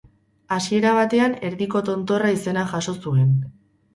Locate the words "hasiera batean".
0.55-1.35